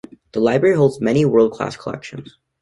[0.31, 2.35] The library holds many world-class collections.